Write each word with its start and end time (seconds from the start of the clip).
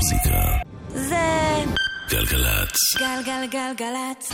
המוזיקה. 0.00 0.40
זה 0.94 1.64
גלגלצ. 2.10 2.76
גלגלגלגלצ. 2.98 4.32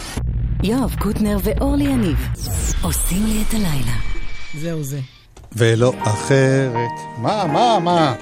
יואב 0.63 0.95
קוטנר 0.99 1.39
ואורלי 1.43 1.85
יניב 1.85 2.17
עושים 2.83 3.27
לי 3.27 3.43
את 3.49 3.55
הלילה. 3.55 3.97
זהו 4.61 4.85
זה. 4.85 5.01
ולא 5.53 5.93
אחרת. 5.99 6.91
מה, 7.19 7.45
מה, 7.47 7.79
מה? 7.79 8.15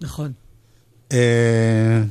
נכון. 0.00 0.32
אה, 1.12 2.02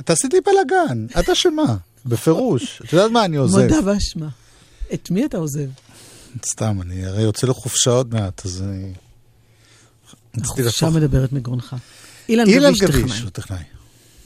אתה 0.00 0.12
עשית 0.12 0.32
לי 0.32 0.40
בלאגן, 0.40 1.06
את 1.20 1.28
אשמה, 1.28 1.76
בפירוש. 2.06 2.82
את 2.84 2.92
יודעת 2.92 3.10
מה, 3.10 3.24
אני 3.24 3.36
עוזב. 3.36 3.62
מודה 3.62 3.80
באשמה. 3.80 4.28
את 4.94 5.10
מי 5.10 5.24
אתה 5.24 5.36
עוזב? 5.36 5.68
סתם, 6.46 6.78
אני 6.82 7.06
הרי 7.06 7.22
יוצא 7.22 7.46
לחופשה 7.46 7.90
עוד 7.90 8.14
מעט, 8.14 8.46
אז 8.46 8.62
אני... 8.62 8.92
החופשה 10.40 10.90
מדברת 10.90 11.32
מגרונך. 11.32 11.76
אילן 12.28 12.46
אילן 12.46 12.72
גביש. 12.80 13.20
הוא 13.20 13.30
טכנאי. 13.30 13.62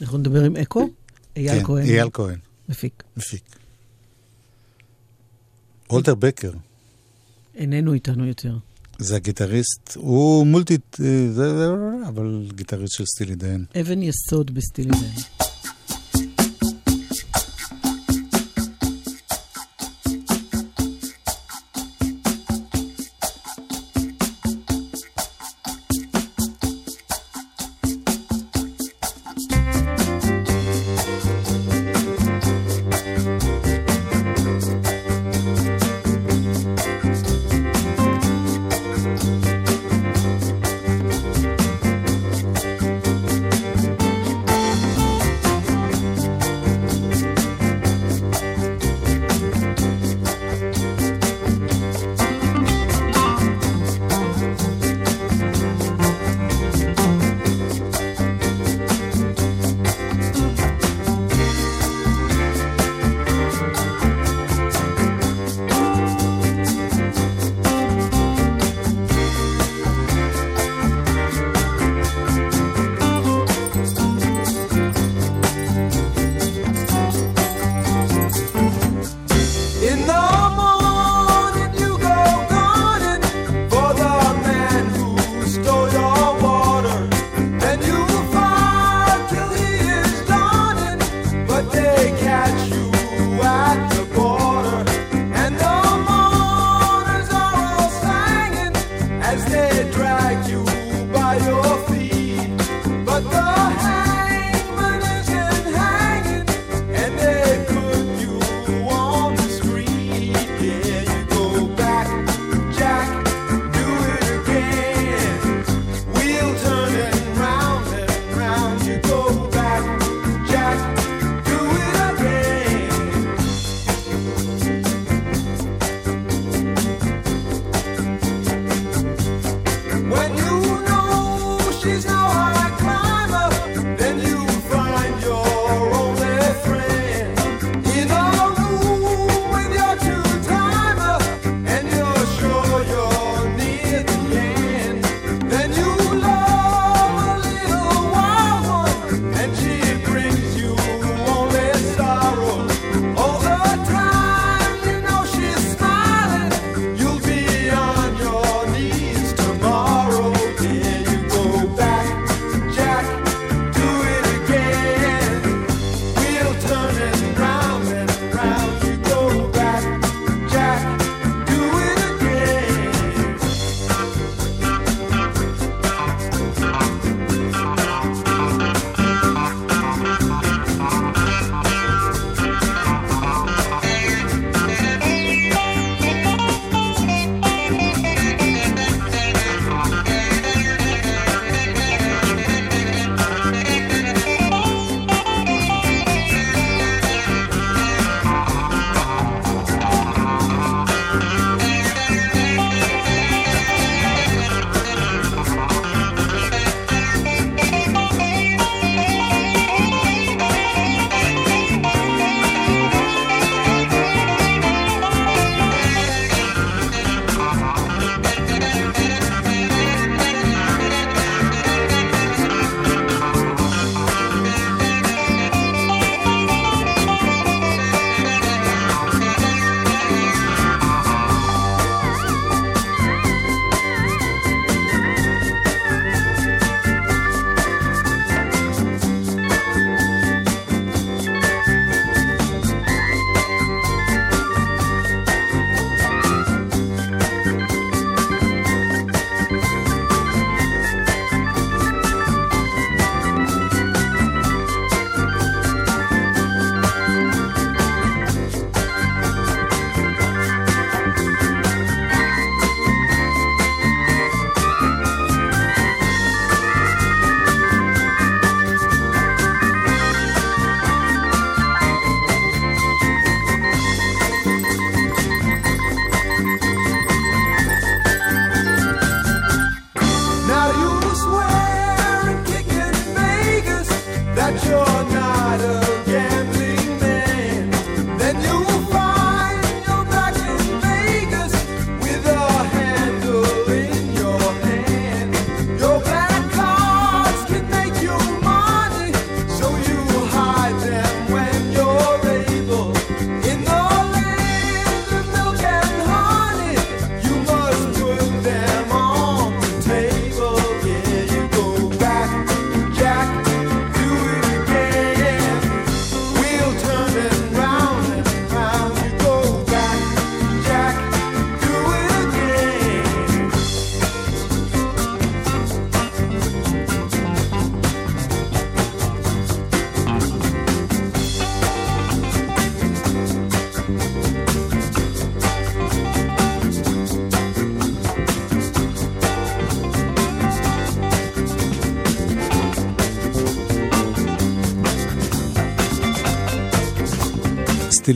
אנחנו 0.01 0.17
נדבר 0.17 0.43
עם 0.43 0.55
אקו, 0.55 0.89
אייל 1.35 1.59
כן, 1.59 1.63
כהן, 1.63 1.83
אייל 1.83 2.09
כהן, 2.13 2.37
מפיק. 2.69 3.03
מפיק. 3.17 3.43
וולטר 5.89 6.15
בקר, 6.15 6.51
איננו 7.55 7.93
איתנו 7.93 8.25
יותר. 8.25 8.57
זה 8.99 9.15
הגיטריסט, 9.15 9.95
הוא 9.95 10.47
מולטי... 10.47 10.77
זה, 11.31 11.67
אבל 12.07 12.47
גיטריסט 12.55 12.93
של 12.93 13.05
Steely 13.05 13.35
Dan. 13.35 13.65
אבן 13.81 14.01
יסוד 14.01 14.51
ב 14.53 14.58
Steely 14.58 14.89
Dan. 14.89 15.45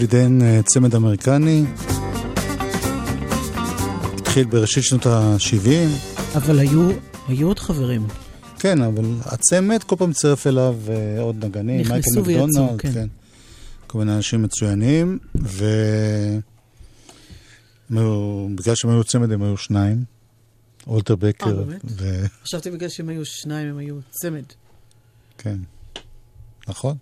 בילי 0.01 0.23
דן, 0.23 0.41
אה, 0.41 0.61
צמד 0.63 0.95
אמריקני. 0.95 1.63
התחיל 4.17 4.45
בראשית 4.45 4.83
שנות 4.83 5.05
ה-70. 5.05 5.69
אבל 6.35 6.59
היו, 6.59 6.89
היו 7.27 7.47
עוד 7.47 7.59
חברים. 7.59 8.07
כן, 8.59 8.81
אבל 8.81 9.05
הצמד 9.25 9.83
כל 9.83 9.95
פעם 9.95 10.13
צירף 10.13 10.47
אליו 10.47 10.75
אה, 10.89 11.21
עוד 11.21 11.45
נגנים, 11.45 11.81
נכנסו 11.81 12.25
ויצאו, 12.25 12.77
כן. 12.77 12.93
כן. 12.93 13.07
כל 13.87 13.97
מיני 13.97 14.15
אנשים 14.15 14.41
מצוינים, 14.41 15.19
ו... 15.35 15.65
בגלל 18.55 18.75
שהם 18.75 18.91
היו 18.91 19.03
צמד 19.03 19.31
הם 19.31 19.43
היו 19.43 19.57
שניים. 19.57 20.03
אולטר 20.87 21.15
בקר. 21.15 21.47
אה, 21.47 21.53
באמת? 21.53 21.81
ו... 21.85 22.25
חשבתי 22.43 22.71
בגלל 22.71 22.89
שהם 22.89 23.09
היו 23.09 23.25
שניים 23.25 23.67
הם 23.67 23.77
היו 23.77 23.95
צמד. 24.09 24.45
כן, 25.37 25.57
נכון. 26.67 26.97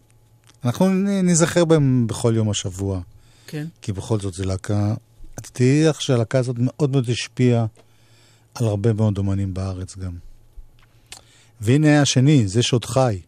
אנחנו 0.65 0.89
נזכר 1.23 1.65
בהם 1.65 2.07
בכל 2.07 2.33
יום 2.35 2.49
השבוע. 2.49 3.01
כן. 3.47 3.65
כי 3.81 3.93
בכל 3.93 4.19
זאת 4.19 4.33
זו 4.33 4.43
להקה... 4.45 4.93
את 5.39 5.47
תראי 5.53 5.83
לך 5.83 6.01
שהלהקה 6.01 6.39
הזאת 6.39 6.55
מאוד 6.59 6.91
מאוד 6.91 7.09
השפיעה 7.09 7.65
על 8.55 8.65
הרבה 8.65 8.93
מאוד 8.93 9.17
אומנים 9.17 9.53
בארץ 9.53 9.97
גם. 9.97 10.11
והנה 11.61 12.01
השני, 12.01 12.47
זה 12.47 12.63
שעוד 12.63 12.85
חי. 12.85 13.19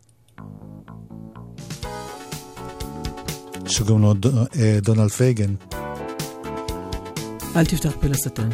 שקוראים 3.68 4.02
לו 4.02 4.14
לא 4.24 4.46
אה, 4.56 4.80
דונלד 4.82 5.10
פייגן. 5.10 5.56
אל 7.56 7.66
תפתח 7.66 7.92
פה 8.02 8.08
לשטן. 8.08 8.50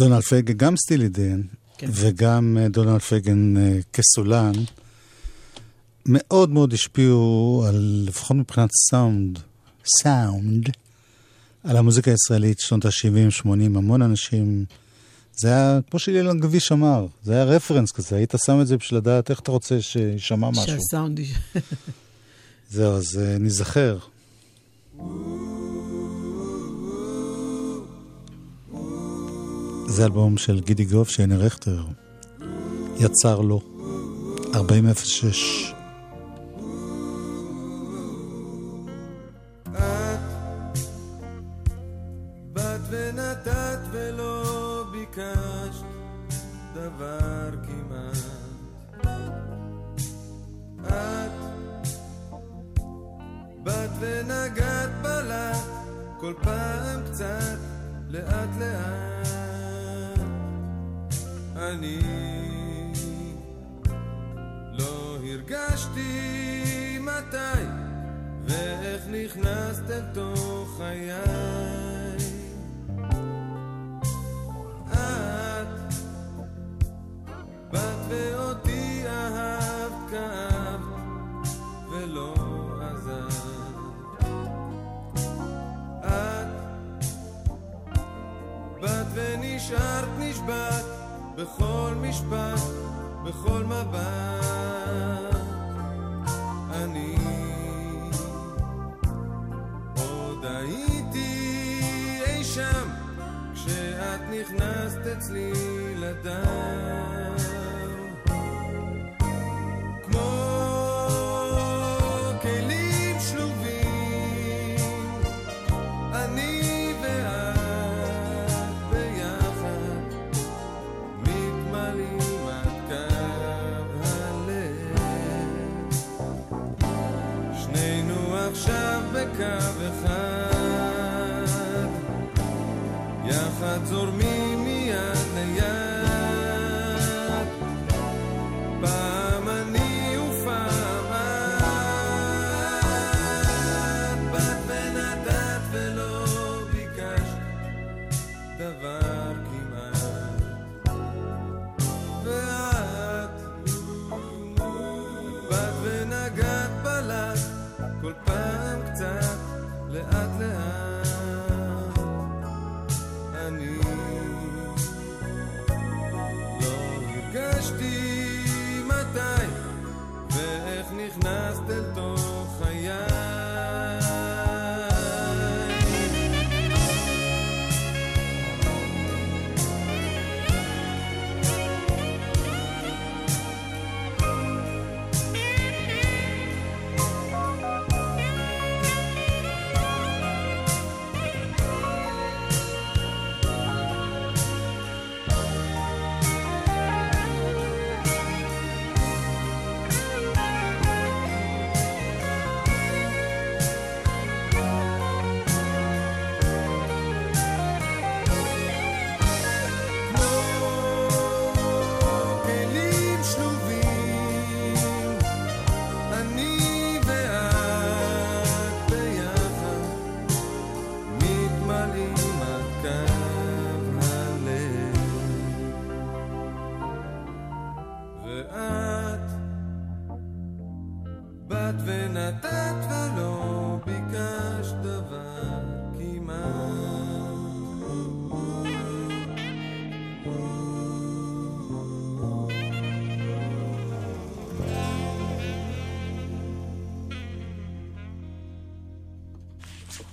דונלד 0.00 0.22
פייגן, 0.22 0.52
גם 0.56 0.76
Steely 0.76 1.08
Dan, 1.08 1.40
כן. 1.78 1.86
וגם 1.92 2.56
אה, 2.60 2.68
דונלד 2.68 3.00
פייגן 3.00 3.56
אה, 3.56 3.78
כסולן, 3.92 4.52
מאוד 6.06 6.50
מאוד 6.50 6.72
השפיעו 6.72 7.64
על, 7.68 8.04
לפחות 8.08 8.36
מבחינת 8.36 8.70
סאונד, 8.90 9.38
סאונד, 10.02 10.68
על 11.64 11.76
המוזיקה 11.76 12.10
הישראלית, 12.10 12.58
שנות 12.60 12.84
ה-70, 12.84 13.30
80, 13.30 13.76
המון 13.76 14.02
אנשים. 14.02 14.64
זה 15.36 15.48
היה, 15.48 15.80
כמו 15.90 16.00
שאילן 16.00 16.40
גביש 16.40 16.72
אמר, 16.72 17.06
זה 17.24 17.32
היה 17.34 17.44
רפרנס 17.44 17.90
כזה, 17.92 18.16
היית 18.16 18.34
שם 18.46 18.60
את 18.60 18.66
זה 18.66 18.76
בשביל 18.76 18.98
לדעת 18.98 19.30
איך 19.30 19.40
אתה 19.40 19.50
רוצה 19.50 19.82
שישמע 19.82 20.50
משהו. 20.50 20.66
שהסאונד... 20.66 21.18
יש- 21.18 21.34
זהו, 22.70 22.92
אז 22.96 23.18
אה, 23.18 23.38
ניזכר. 23.38 23.98
זה 29.90 30.04
אלבום 30.04 30.38
של 30.38 30.60
גידי 30.60 30.84
גוף 30.84 31.08
שהנה 31.08 31.36
רכטר 31.36 31.82
יצר 33.00 33.40
לו, 33.40 33.60
4006. 34.54 35.72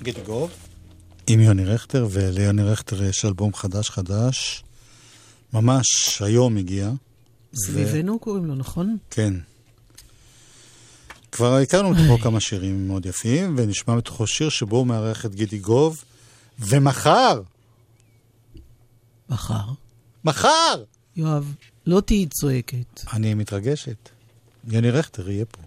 גידי 0.07 0.21
גוב. 0.21 0.51
עם 1.27 1.39
יוני 1.39 1.65
רכטר, 1.65 2.07
וליוני 2.11 2.63
רכטר 2.63 3.03
יש 3.03 3.25
אלבום 3.25 3.53
חדש 3.53 3.89
חדש. 3.89 4.63
ממש 5.53 5.85
היום 6.21 6.57
הגיע. 6.57 6.91
סביבנו 7.55 8.19
קוראים 8.19 8.45
לו, 8.45 8.55
נכון? 8.55 8.97
כן. 9.09 9.33
כבר 11.31 11.55
הכרנו 11.55 11.89
מתוכו 11.89 12.17
כמה 12.23 12.39
שירים 12.39 12.87
מאוד 12.87 13.05
יפים, 13.05 13.55
ונשמע 13.57 13.95
מתוכו 13.95 14.27
שיר 14.27 14.49
שבו 14.49 14.77
הוא 14.77 14.87
מארח 14.87 15.25
את 15.25 15.35
גידי 15.35 15.59
גוב, 15.59 16.03
ומחר, 16.59 17.41
מחר. 19.29 19.65
מחר! 20.25 20.83
יואב, 21.15 21.53
לא 21.85 22.01
תהיי 22.01 22.25
צועקת. 22.25 23.03
אני 23.13 23.33
מתרגשת. 23.33 24.09
יוני 24.67 24.91
רכטר 24.91 25.29
יהיה 25.29 25.45
פה. 25.45 25.61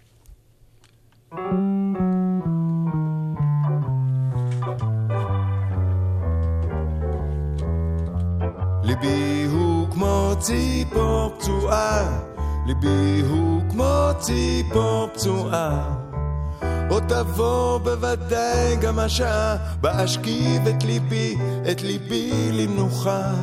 ליבי 9.02 9.46
הוא 9.50 9.88
כמו 9.90 10.32
ציפור 10.38 11.32
פצועה, 11.38 12.20
ליבי 12.66 13.22
הוא 13.28 13.62
כמו 13.70 14.10
ציפור 14.18 15.08
פצועה. 15.14 15.94
עוד 16.90 17.02
תבוא 17.08 17.78
בוודאי 17.78 18.76
גם 18.76 18.98
השעה, 18.98 19.56
בה 19.80 20.04
אשכיב 20.04 20.68
את 20.68 20.84
ליבי, 20.84 21.36
את 21.70 21.82
ליבי 21.82 22.50
למנוחה. 22.52 23.34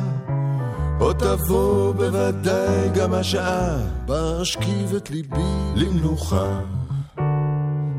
עוד 0.98 1.16
תבוא 1.16 1.94
בוודאי 1.94 2.88
גם 2.94 3.14
השעה, 3.14 3.76
בה 4.06 4.42
אשכיב 4.42 4.94
את 4.96 5.10
ליבי 5.10 5.72
למנוחה. 5.74 6.60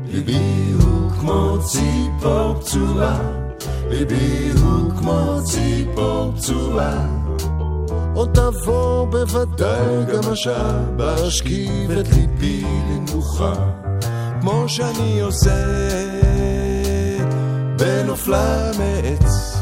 ליבי 0.06 0.72
הוא 0.82 1.10
כמו 1.10 1.58
ציפור 1.62 2.60
פצועה, 2.60 3.20
ליבי 3.90 4.50
הוא 4.62 4.90
כמו 4.98 5.38
ציפור 5.44 6.32
פצועה. 6.36 7.19
עוד 8.14 8.30
תבוא 8.34 9.06
בוודאי 9.06 10.04
גם 10.12 10.32
השעה, 10.32 10.80
אשכיב 11.28 11.90
את 11.90 12.06
ליבי 12.08 12.64
למנוחה. 12.90 13.52
כמו 14.40 14.64
שאני 14.68 15.20
עושה 15.20 15.66
בנופלה 17.76 18.70
מעץ, 18.78 19.56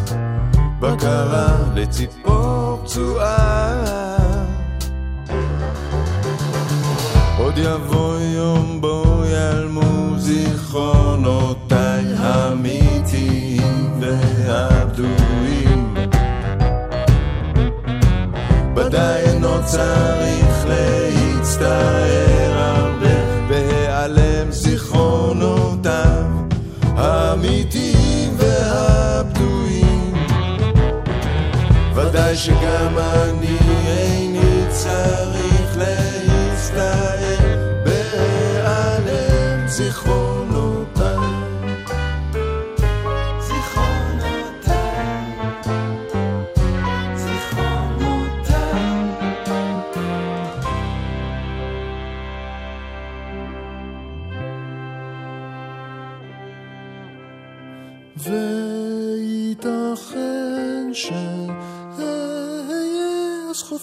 בקרה 0.80 1.56
לציפור 1.74 2.80
פצועה. 2.84 3.84
עוד 7.38 7.54
יבוא 7.58 8.20
יום 8.20 8.80
בו 8.80 9.22
ייעלמו 9.24 10.18
זיכרונותיי 10.18 12.04
האמיתיים 12.18 14.00
והבדויים. 14.00 15.17
ודאי 18.88 19.20
אינו 19.22 19.54
צריך 19.64 20.66
להצטער 20.66 22.52
הרבה 22.58 23.46
בהיעלם 23.48 24.50
זיכרונותיו 24.50 26.24
האמיתיים 26.96 28.36
והבדויים. 28.36 30.14
ודאי 31.94 32.36
שגם 32.36 32.98
אני 32.98 33.58
איני 33.86 34.64
צריך 34.68 35.76
להצטער 35.76 37.38
בהיעלם 37.84 39.66
זיכרונותיי. 39.66 40.57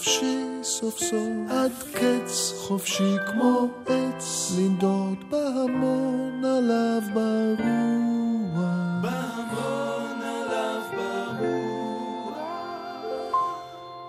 חופשי 0.06 0.38
סוף 0.62 0.98
סוף. 0.98 1.50
עד 1.50 1.72
קץ 1.92 2.52
חופשי 2.58 3.16
כמו 3.26 3.68
עץ 3.86 4.52
לנדוד 4.58 5.24
בהמון 5.30 6.42
עליו 6.44 7.02
ברוח. 7.14 8.64
בהמון 9.02 10.20
עליו 10.22 10.82
ברוח. 10.96 12.34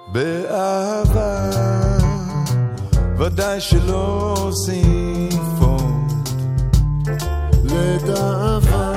באהבה 0.07 1.49
ודאי 3.19 3.61
שלא 3.61 4.35
עושים 4.37 5.29
לדאבה 7.63 8.96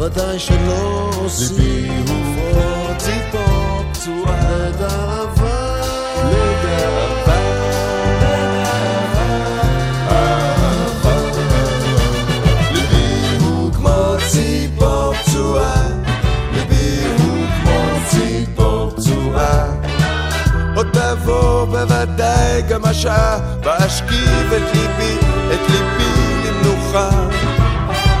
ודאי 0.00 0.38
שלא 0.38 1.10
עושים 1.16 2.04
פונט 2.06 2.98
ציפור 2.98 3.82
פצועה 3.92 4.50
לדאבה. 4.50 5.70
עוד 20.76 20.86
תבוא 20.92 21.64
בוודאי 21.64 22.62
גם 22.68 22.84
השעה, 22.84 23.38
ואשכיב 23.62 24.52
את 24.52 24.74
ליבי, 24.74 25.16
את 25.54 25.70
ליבי 25.70 26.10
למנוחה. 26.44 27.10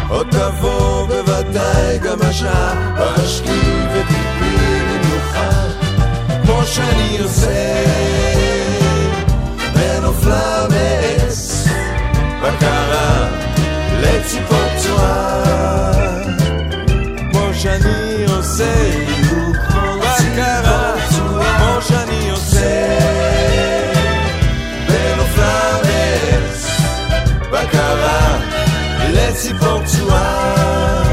עוד 0.08 0.26
תבוא 0.30 0.69
בוודאי 1.52 1.98
גם 1.98 2.18
השעה, 2.22 2.94
ואשכיב 2.96 3.88
את 4.00 4.10
ליבי 4.10 4.56
למנוחה. 4.56 5.50
כמו 6.44 6.64
שאני 6.64 7.18
עושה. 7.18 7.84
בנופלה 9.74 10.66
מעץ, 10.70 11.64
בקרה 12.42 13.28
לציפור 14.00 14.58
פצועה 14.76 15.42
כמו 17.30 17.54
שאני 17.54 18.24
עושה 18.36 18.74
בקרה 19.98 20.94
כמו 21.58 21.82
שאני 21.82 22.30
עושה 22.30 22.98
בנופלה 24.88 25.78
מעץ 25.82 26.66
בקרה 27.50 28.38
לציפור 29.12 29.82
פצועה 29.84 31.09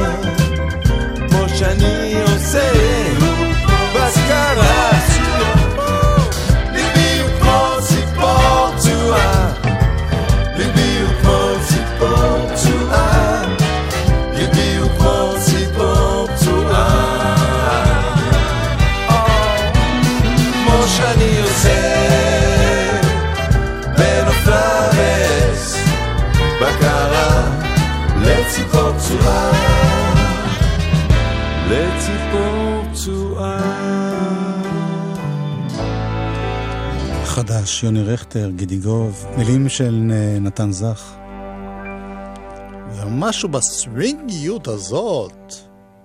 חדש, 37.67 37.83
יוני 37.83 38.03
רכטר, 38.03 38.49
גידיגוב, 38.55 39.25
מילים 39.37 39.69
של 39.69 40.11
נתן 40.41 40.71
זך. 40.71 41.15
ומשהו 42.95 43.49
בסווינגיות 43.49 44.67
הזאת 44.67 45.53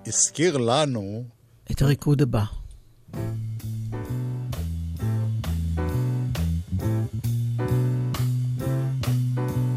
הזכיר 0.07 0.57
לנו 0.57 1.23
את 1.71 1.81
הריקוד 1.81 2.21
הבא. 2.21 2.43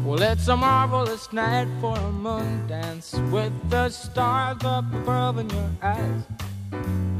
Well, 0.05 0.21
it's 0.31 0.47
a 0.47 0.57
marvelous 0.57 1.25
night 1.31 1.69
for 1.81 1.95
a 2.09 2.11
moon 2.25 2.67
dance 2.67 3.09
with 3.33 3.55
the 3.69 3.85
stars 3.89 4.61
up 4.75 4.87
above 4.99 5.35
in 5.41 5.47
your 5.55 5.71
eyes. 5.81 6.46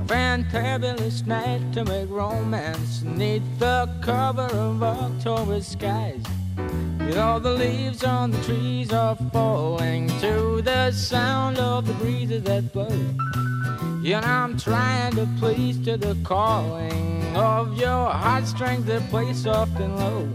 Fantabulous 0.07 1.27
night 1.27 1.61
to 1.73 1.83
make 1.83 2.09
romance 2.09 3.03
neath 3.03 3.43
the 3.59 3.93
cover 4.01 4.47
of 4.53 4.81
October 4.81 5.61
skies. 5.61 6.23
You 6.57 7.13
know, 7.13 7.39
the 7.39 7.51
leaves 7.51 8.05
on 8.05 8.31
the 8.31 8.41
trees 8.43 8.93
are 8.93 9.17
falling 9.33 10.07
to 10.21 10.61
the 10.61 10.91
sound 10.91 11.57
of 11.57 11.87
the 11.87 11.93
breezes 11.95 12.43
that 12.43 12.71
blow. 12.71 12.87
You 14.01 14.21
know, 14.21 14.27
I'm 14.27 14.57
trying 14.57 15.13
to 15.15 15.27
please 15.39 15.77
to 15.83 15.97
the 15.97 16.15
calling 16.23 17.35
of 17.35 17.77
your 17.77 18.09
heartstrings 18.09 18.85
that 18.85 19.09
play 19.09 19.33
soft 19.33 19.77
and 19.77 19.93
low. 19.97 20.29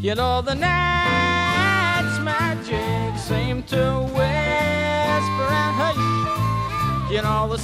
You 0.00 0.14
know, 0.14 0.40
the 0.40 0.54
night's 0.54 2.20
magic 2.20 3.18
seemed 3.18 3.66
to 3.68 4.02
whisper 4.14 5.48
and 5.50 5.74
hush. 5.82 7.10
You 7.10 7.22
know, 7.22 7.48
the 7.48 7.58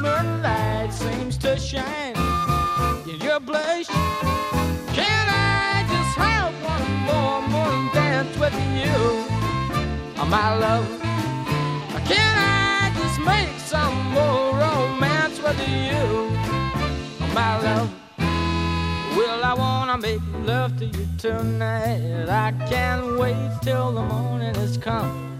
moonlight 0.00 0.92
seems 0.92 1.36
to 1.38 1.58
shine 1.58 2.16
in 3.08 3.20
your 3.20 3.40
blush. 3.40 3.86
Can 4.96 5.24
I 5.28 5.84
just 5.92 6.16
have 6.16 6.52
one 6.64 6.90
more 7.08 7.42
morning 7.48 7.90
dance 7.92 8.36
with 8.38 8.54
you, 8.80 8.94
oh, 10.18 10.26
my 10.28 10.56
love? 10.56 10.86
Can 12.06 12.34
I 12.36 12.92
just 12.96 13.20
make 13.20 13.58
some 13.58 13.96
more 14.12 14.56
romance 14.56 15.38
with 15.42 15.60
you, 15.68 16.02
oh, 17.20 17.30
my 17.34 17.60
love? 17.62 17.90
Well, 19.16 19.44
I 19.44 19.54
wanna 19.54 19.98
make 19.98 20.20
love 20.44 20.78
to 20.78 20.86
you 20.86 21.06
tonight. 21.18 22.28
I 22.28 22.52
can't 22.70 23.18
wait 23.18 23.50
till 23.62 23.92
the 23.92 24.02
morning 24.02 24.54
has 24.54 24.78
come. 24.78 25.39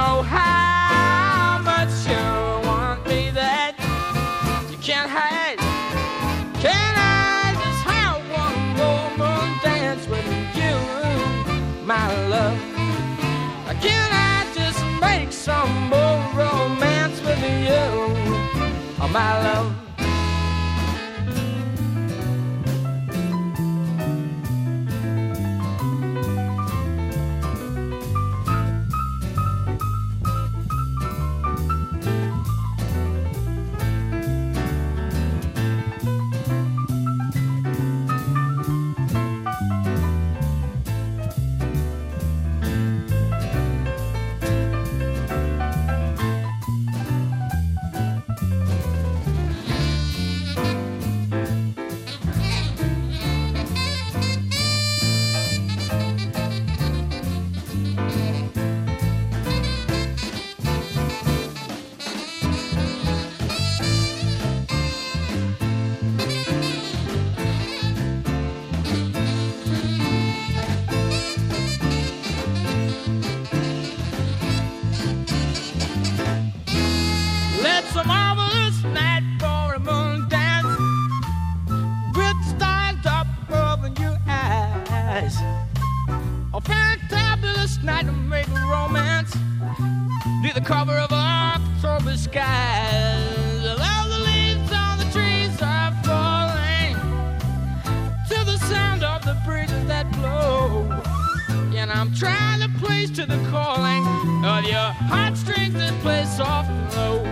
And 101.91 101.99
I'm 101.99 102.13
trying 102.13 102.61
to 102.61 102.69
place 102.79 103.09
to 103.11 103.25
the 103.25 103.35
calling 103.49 104.05
of 104.45 104.63
your 104.63 104.91
heartstrings 105.11 105.73
that 105.73 105.93
play 106.01 106.23
soft 106.23 106.69
and 106.69 106.93
low. 106.95 107.25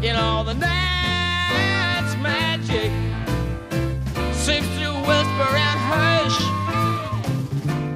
In 0.00 0.16
all 0.16 0.42
the 0.42 0.54
night's 0.54 2.16
magic 2.16 2.90
seems 4.32 4.66
to 4.78 4.88
whisper 5.04 5.50
and 5.68 5.78
hush. 5.92 6.40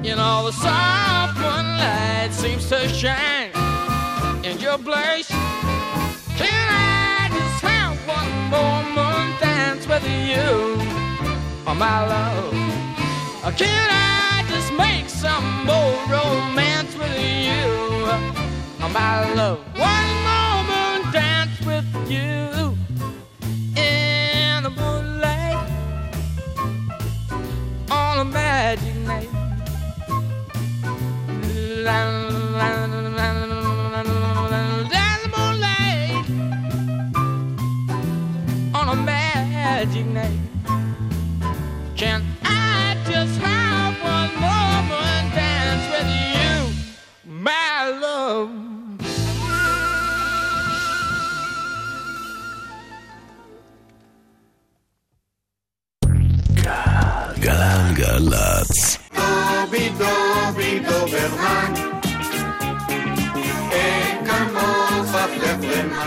In 0.05 0.19
all 0.19 0.45
the 0.45 0.51
soft 0.51 1.39
moonlight 1.39 2.33
seems 2.33 2.69
to 2.69 2.87
shine 2.89 3.49
in 4.45 4.59
your 4.59 4.77
blush. 4.77 5.29
Can 6.37 6.67
I 6.69 7.29
just 7.33 7.61
have 7.63 7.97
one 8.07 8.31
more 8.53 8.83
moon 8.93 9.39
dance 9.39 9.87
with 9.87 10.03
you, 10.03 10.77
oh 11.65 11.75
my 11.75 12.05
love? 12.05 12.53
Can 13.57 13.89
I 13.89 14.18
make 14.79 15.09
some 15.09 15.65
more 15.65 15.93
romance 16.07 16.95
with 16.95 17.17
you, 17.47 17.67
my 18.93 19.33
love? 19.33 19.59
One 19.77 20.09
moon 20.69 21.11
dance 21.11 21.59
with 21.69 21.89
you 22.09 22.77
in 23.75 24.63
the 24.63 24.73
moonlight 24.81 25.69
on 27.91 28.19
a 28.19 28.25
magic 28.25 28.95
night. 29.11 29.29
פלפלמן 61.19 61.89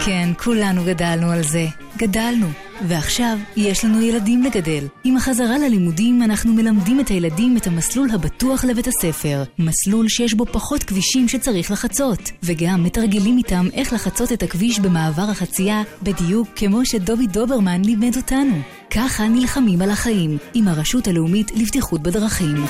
כן, 0.05 0.29
כולנו 0.39 0.85
גדלנו 0.85 1.31
על 1.31 1.43
זה. 1.43 1.67
גדלנו. 1.97 2.47
ועכשיו 2.89 3.37
יש 3.57 3.85
לנו 3.85 4.03
ילדים 4.03 4.43
לגדל. 4.43 4.85
עם 5.05 5.17
החזרה 5.17 5.59
ללימודים 5.59 6.23
אנחנו 6.23 6.53
מלמדים 6.53 7.01
את 7.01 7.09
הילדים 7.09 7.57
את 7.57 7.67
המסלול 7.67 8.11
הבטוח 8.11 8.65
לבית 8.65 8.87
הספר. 8.87 9.43
מסלול 9.59 10.09
שיש 10.09 10.35
בו 10.35 10.47
פחות 10.47 10.83
כבישים 10.83 11.29
שצריך 11.29 11.71
לחצות. 11.71 12.31
וגם 12.43 12.85
מתרגלים 12.85 13.39
איתם 13.39 13.67
איך 13.73 13.93
לחצות 13.93 14.33
את 14.33 14.43
הכביש 14.43 14.81
במעבר 14.81 15.31
החצייה, 15.31 15.83
בדיוק 16.03 16.49
כמו 16.57 16.87
שדובי 16.87 17.27
דוברמן 17.27 17.83
לימד 17.85 18.17
אותנו. 18.17 18.59
ככה 18.91 19.29
נלחמים 19.29 19.83
על 19.83 19.91
החיים, 19.91 20.39
עם 20.55 20.69
הרשות 20.69 21.09
הלאומית 21.09 21.51
לבטיחות 21.57 22.03
בדרכים. 22.03 22.65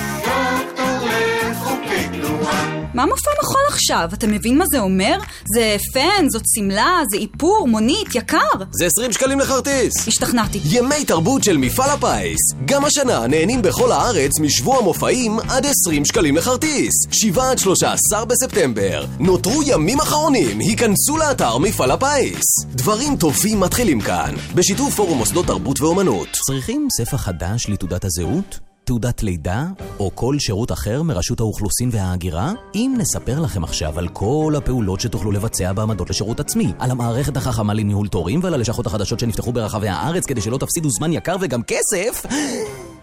מה 2.94 3.07
מופע 3.07 3.31
מחול 3.42 3.61
עכשיו? 3.68 4.09
אתה 4.12 4.26
מבין 4.26 4.59
מה 4.59 4.64
זה 4.72 4.81
אומר? 4.81 5.18
זה 5.55 5.76
פן, 5.92 6.26
זאת 6.28 6.42
שמלה, 6.55 7.00
זה 7.11 7.16
איפור, 7.18 7.68
מונית, 7.68 8.14
יקר. 8.14 8.38
זה 8.70 8.87
20 8.87 9.12
שקלים 9.12 9.40
לכרטיס! 9.40 10.09
השתכנעתי. 10.09 10.61
ימי 10.64 11.05
תרבות 11.05 11.44
של 11.44 11.57
מפעל 11.57 11.90
הפיס. 11.90 12.38
גם 12.64 12.85
השנה 12.85 13.26
נהנים 13.26 13.62
בכל 13.62 13.92
הארץ 13.92 14.40
משבוע 14.40 14.81
מופעים 14.83 15.38
עד 15.48 15.66
20 15.66 16.05
שקלים 16.05 16.37
לכרטיס. 16.37 16.92
7 17.12 17.50
עד 17.50 17.59
13 17.59 18.24
בספטמבר. 18.24 19.05
נותרו 19.20 19.62
ימים 19.66 20.00
אחרונים, 20.00 20.59
היכנסו 20.59 21.16
לאתר 21.16 21.59
מפעל 21.59 21.90
הפיס. 21.90 22.44
דברים 22.66 23.16
טובים 23.16 23.61
מתחילים 23.61 24.00
כאן. 24.00 24.35
בשיתוף 24.55 24.94
פורום 24.94 25.18
מוסדות 25.18 25.46
תרבות 25.46 25.81
ואומנות. 25.81 26.28
צריכים 26.46 26.88
ספר 26.98 27.16
חדש 27.16 27.66
לתעודת 27.68 28.05
הזהות? 28.05 28.71
תעודת 28.84 29.22
לידה, 29.22 29.66
או 29.98 30.10
כל 30.14 30.36
שירות 30.38 30.72
אחר 30.72 31.02
מרשות 31.02 31.40
האוכלוסין 31.40 31.88
וההגירה? 31.92 32.52
אם 32.74 32.94
נספר 32.98 33.40
לכם 33.40 33.64
עכשיו 33.64 33.98
על 33.98 34.08
כל 34.08 34.54
הפעולות 34.56 35.00
שתוכלו 35.00 35.32
לבצע 35.32 35.72
בעמדות 35.72 36.10
לשירות 36.10 36.40
עצמי, 36.40 36.72
על 36.78 36.90
המערכת 36.90 37.36
החכמה 37.36 37.74
לניהול 37.74 38.08
תורים 38.08 38.40
ועל 38.42 38.54
הלשכות 38.54 38.86
החדשות 38.86 39.20
שנפתחו 39.20 39.52
ברחבי 39.52 39.88
הארץ 39.88 40.26
כדי 40.26 40.40
שלא 40.40 40.58
תפסידו 40.58 40.90
זמן 40.90 41.12
יקר 41.12 41.36
וגם 41.40 41.62
כסף, 41.62 42.26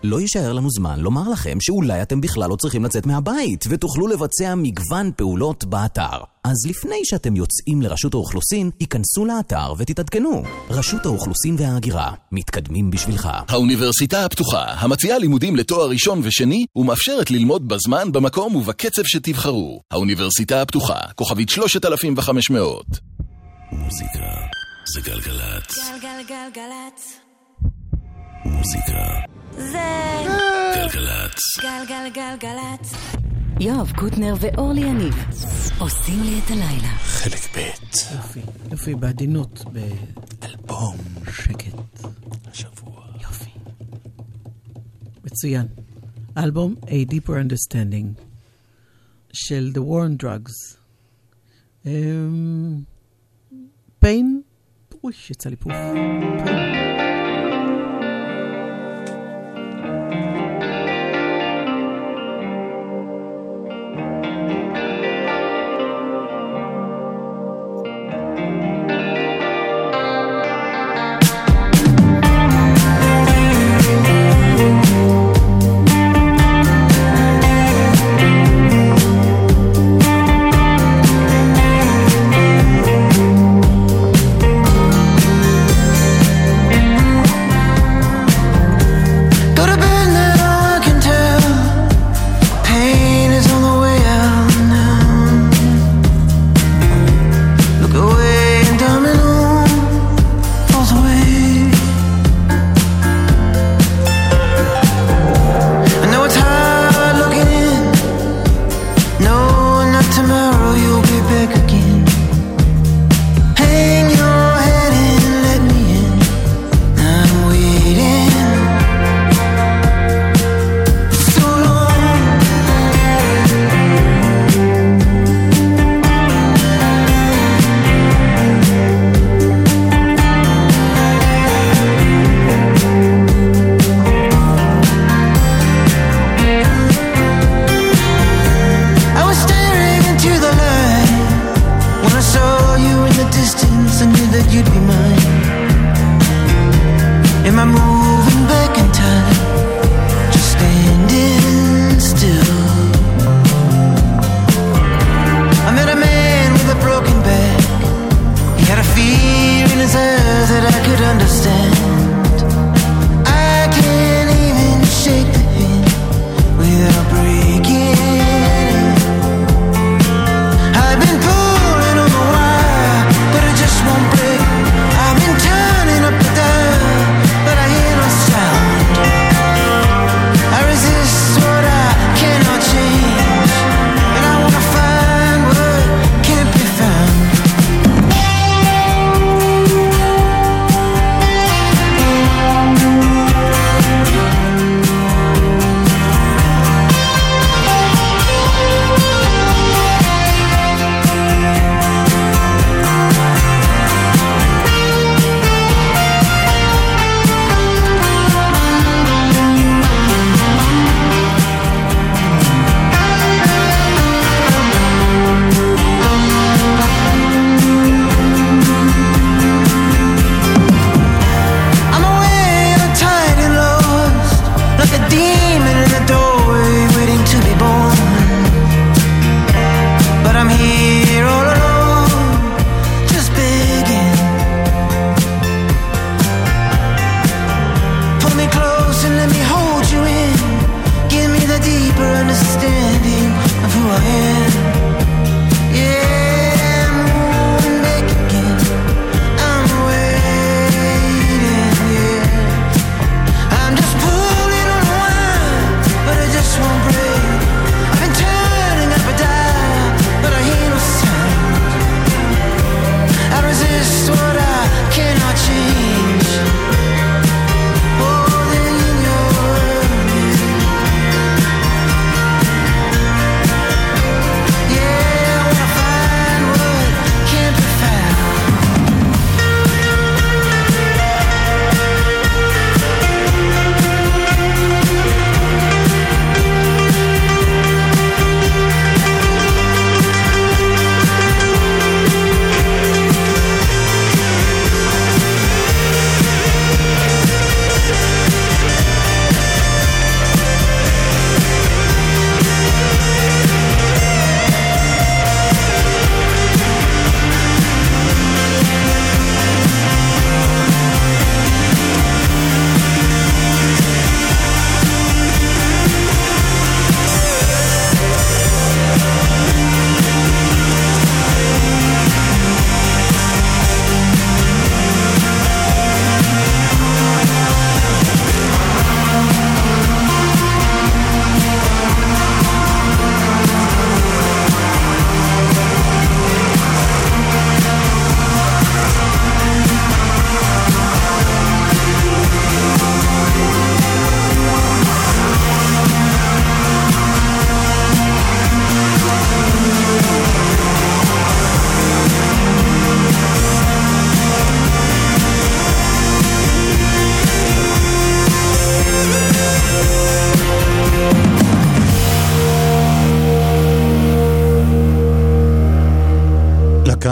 לא 0.04 0.22
יישאר 0.22 0.54
לנו 0.54 0.70
זמן 0.70 1.00
לומר 1.00 1.30
לכם 1.30 1.58
שאולי 1.62 2.02
אתם 2.02 2.22
בכלל 2.22 2.50
לא 2.50 2.56
צריכים 2.56 2.86
לצאת 2.86 3.06
מהבית 3.06 3.66
ותוכלו 3.70 4.08
לבצע 4.08 4.56
מגוון 4.56 5.12
פעולות 5.16 5.66
באתר. 5.66 6.18
אז 6.44 6.56
לפני 6.70 7.00
שאתם 7.04 7.36
יוצאים 7.36 7.82
לרשות 7.82 8.14
האוכלוסין, 8.14 8.70
היכנסו 8.80 9.26
לאתר 9.26 9.74
ותתעדכנו. 9.78 10.44
רשות 10.70 11.06
האוכלוסין 11.06 11.56
וההגירה, 11.60 12.14
מתקדמים 12.32 12.92
בשבילך. 12.92 13.30
האוניברסיטה 13.48 14.26
הפתוחה, 14.26 14.64
המציעה 14.64 15.18
לימודים 15.18 15.56
לתואר 15.56 15.90
ראשון 15.90 16.22
ושני, 16.24 16.66
ומאפשרת 16.76 17.32
ללמוד 17.32 17.68
בזמן, 17.68 18.12
במקום 18.12 18.56
ובקצב 18.56 19.02
שתבחרו. 19.06 19.82
האוניברסיטה 19.92 20.62
הפתוחה, 20.62 21.00
כוכבית 21.16 21.50
3500. 21.50 22.86
מוזיקה 23.72 24.20
זה 24.86 25.02
גלגלצ. 25.02 25.78
גלגלגלצ. 26.02 27.19
מוזיקה. 28.46 29.20
זה... 29.58 29.80
גלגלצ. 30.76 31.40
גלגלגלגלצ. 31.62 32.94
יואב 33.60 33.92
קוטנר 33.96 34.34
ואורלי 34.40 34.82
יניב 34.82 35.16
עושים 35.80 36.24
לי 36.24 36.40
את 36.46 36.52
הלילה. 36.52 36.96
חלק 36.98 37.58
ב'. 37.58 37.60
יופי, 38.16 38.40
יופי, 38.72 38.96
בעדינות, 38.96 39.64
באלבום 39.72 40.96
שקט. 41.32 41.78
השבוע. 42.52 43.04
יופי. 43.22 43.50
מצוין. 45.24 45.68
האלבום 46.36 46.76
A 46.86 47.12
Deeper 47.12 47.30
Understanding 47.30 48.22
של 49.34 49.72
The 49.74 49.80
War 49.80 50.10
on 50.10 50.24
Drugs. 50.24 50.80
Um, 51.86 51.88
pain, 54.06 54.26
אוי, 55.04 55.14
יצא 55.30 55.50
לי 55.50 55.56
פוף. 55.56 55.72
Pain. 55.72 56.89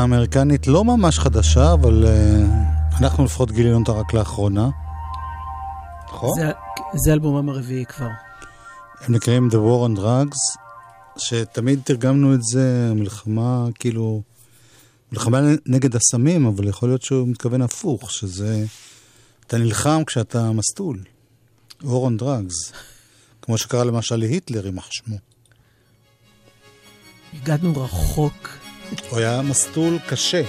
אמריקנית 0.08 0.68
לא 0.68 0.84
ממש 0.84 1.20
חדשה, 1.20 1.74
אבל 1.74 2.04
uh, 2.04 3.00
אנחנו 3.02 3.26
לפחות 3.26 3.52
גילינו 3.52 3.80
אותה 3.80 3.92
רק 3.92 4.14
לאחרונה. 4.14 4.70
נכון? 6.08 6.40
זה, 6.40 6.52
זה 6.96 7.14
אלבומם 7.14 7.50
הרביעי 7.50 7.86
כבר. 7.86 8.08
הם 9.02 9.16
נקראים 9.16 9.50
The 9.52 9.56
War 9.56 9.90
on 9.90 10.00
Drugs, 10.00 10.60
שתמיד 11.18 11.80
תרגמנו 11.84 12.34
את 12.34 12.44
זה, 12.44 12.92
מלחמה, 12.96 13.66
כאילו, 13.80 14.22
מלחמה 15.12 15.40
נגד 15.66 15.96
הסמים, 15.96 16.46
אבל 16.46 16.68
יכול 16.68 16.90
להיות 16.90 17.02
שהוא 17.02 17.28
מתכוון 17.28 17.62
הפוך, 17.62 18.12
שזה, 18.12 18.66
אתה 19.48 19.58
נלחם 19.58 20.04
כשאתה 20.08 20.52
מסטול. 20.52 21.00
War 21.82 21.86
on 21.86 22.22
Drugs, 22.22 22.74
כמו 23.42 23.58
שקרה 23.58 23.84
למשל 23.84 24.16
להיטלר, 24.16 24.66
יימח 24.66 24.88
שמו. 24.92 25.18
הגענו 27.34 27.84
רחוק. 27.84 28.57
הוא 29.10 29.20
היה 29.20 29.42
מסטול 29.42 29.98
קשה. 30.08 30.42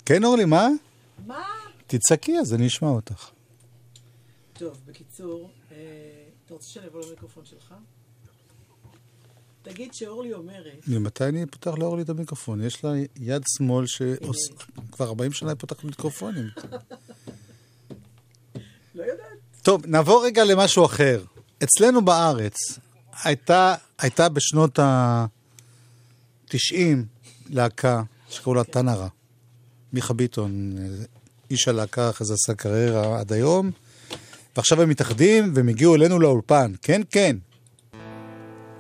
כן, 0.07 0.25
אורלי, 0.25 0.45
מה? 0.45 0.69
מה? 1.27 1.45
תצעקי, 1.87 2.39
אז 2.39 2.55
אני 2.55 2.67
אשמע 2.67 2.89
אותך. 2.89 3.31
טוב, 4.53 4.81
בקיצור, 4.87 5.51
אה, 5.73 5.77
אתה 6.47 6.55
רוצה 6.55 6.69
שאני 6.71 6.87
אבוא 6.87 7.07
למיקרופון 7.07 7.45
שלך? 7.45 7.75
תגיד 9.63 9.95
שאורלי 9.95 10.35
אומרת, 10.35 10.89
ממתי 10.89 11.25
אני 11.25 11.47
פותח 11.47 11.71
לאורלי 11.79 12.03
את 12.03 12.09
המיקרופון? 12.09 12.65
יש 12.65 12.85
לה 12.85 12.93
יד 13.17 13.43
שמאל 13.57 13.87
שכבר 13.87 15.07
40 15.09 15.33
שנה 15.33 15.51
היא 15.51 15.59
פותחת 15.59 15.85
מיקרופונים. 15.85 16.47
לא 18.95 19.03
יודעת. 19.03 19.27
טוב, 19.63 19.87
נעבור 19.87 20.25
רגע 20.25 20.45
למשהו 20.45 20.85
אחר. 20.85 21.25
אצלנו 21.63 22.05
בארץ 22.05 22.55
הייתה, 23.25 23.75
הייתה 23.99 24.29
בשנות 24.29 24.79
ה-90 26.55 27.07
להקה 27.51 28.03
שקראו 28.29 28.55
לה 28.55 28.65
טנרה. 28.65 29.09
מיכה 29.93 30.15
ביטון, 30.15 30.73
אה, 30.79 30.87
איש 31.51 31.69
הלהקה, 31.69 32.11
אחרי 32.11 32.27
זה 32.27 32.35
עשה 32.35 32.55
קריירה 32.55 33.21
עד 33.21 33.33
היום, 33.33 33.71
ועכשיו 34.57 34.83
הם 34.83 34.89
מתאחדים 34.89 35.53
והם 35.55 35.69
הגיעו 35.69 35.95
אלינו 35.95 36.21
לאולפן. 36.21 36.73
כן, 36.83 37.01
כן. 37.11 37.37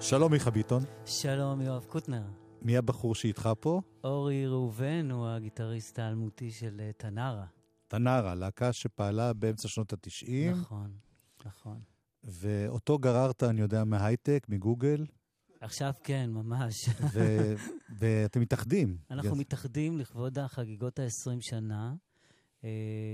שלום, 0.00 0.32
מיכה 0.32 0.50
ביטון. 0.50 0.84
שלום, 1.06 1.60
יואב 1.60 1.84
קוטנר. 1.88 2.22
מי 2.62 2.76
הבחור 2.76 3.14
שאיתך 3.14 3.50
פה? 3.60 3.80
אורי 4.04 4.46
ראובן 4.46 5.10
הוא 5.10 5.28
הגיטריסט 5.28 5.98
האלמותי 5.98 6.50
של 6.50 6.80
אה, 6.80 6.90
טנרה. 6.96 7.44
טנרה, 7.88 8.34
להקה 8.34 8.72
שפעלה 8.72 9.32
באמצע 9.32 9.68
שנות 9.68 9.92
ה-90, 9.92 10.50
נכון, 10.50 10.90
נכון. 11.44 11.78
ואותו 12.24 12.98
גררת, 12.98 13.42
אני 13.42 13.60
יודע, 13.60 13.84
מהייטק, 13.84 14.46
מגוגל, 14.48 15.04
עכשיו 15.64 15.92
כן, 16.04 16.30
ממש. 16.30 16.88
ו- 17.12 17.54
ואתם 17.98 18.40
מתאחדים. 18.40 18.96
אנחנו 19.10 19.36
מתאחדים 19.36 19.98
לכבוד 19.98 20.38
החגיגות 20.38 20.98
ה-20 20.98 21.08
שנה. 21.40 21.94
אה, 22.64 22.68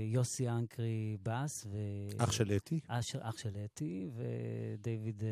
יוסי 0.07 0.49
אנקרי 0.49 1.17
בס, 1.23 1.65
ו... 1.65 1.77
אח 2.17 2.31
של 2.31 2.51
אתי. 2.55 2.79
אח, 2.87 3.03
אח 3.19 3.37
של 3.37 3.57
אתי, 3.65 4.09
ודייוויד 4.15 5.23
אה, 5.23 5.29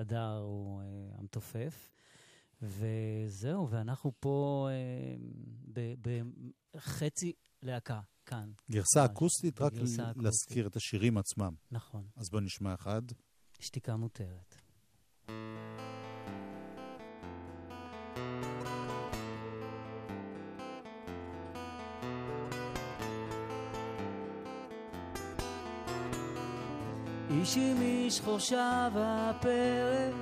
אדר 0.00 0.36
הוא 0.38 0.80
אה, 0.80 0.84
המתופף. 1.18 1.90
וזהו, 2.62 3.68
ואנחנו 3.70 4.12
פה 4.20 4.68
בחצי 6.74 7.32
להקה, 7.62 8.00
כאן. 8.26 8.50
גרסה 8.70 9.04
אקוסטית, 9.04 9.60
רק 9.60 9.72
בגרסה 9.72 10.02
ל- 10.02 10.04
אקוסטית. 10.04 10.22
להזכיר 10.24 10.66
את 10.66 10.76
השירים 10.76 11.18
עצמם. 11.18 11.54
נכון. 11.70 12.04
אז 12.16 12.30
בואו 12.30 12.42
נשמע 12.42 12.74
אחד. 12.74 13.02
שתיקה 13.60 13.96
מותרת. 13.96 14.54
איש 27.48 27.56
עם 27.56 27.82
איש 27.82 28.20
חושב 28.20 28.90
הפרק, 28.94 30.14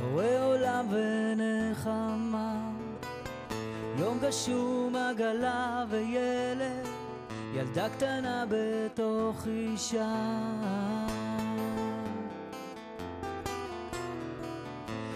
בורא 0.00 0.24
עולם 0.42 0.86
ונחמה. 0.90 2.70
יום 3.98 4.18
גשום 4.22 4.96
עגלה 4.96 5.84
וילד, 5.90 6.86
ילדה 7.54 7.88
קטנה 7.88 8.44
בתוך 8.48 9.46
אישה. 9.46 10.16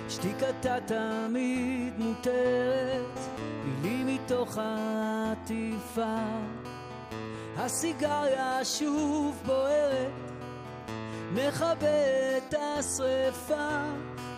שתיקתה 0.08 0.76
תמיד 0.86 1.92
מותרת, 1.98 3.18
מילים 3.64 4.06
מתוך 4.06 4.58
העטיפה. 4.60 6.16
הסיגריה 7.56 8.64
שוב 8.64 9.42
בוערת, 9.46 10.33
מכבה 11.34 12.36
את 12.36 12.54
השרפה. 12.54 13.68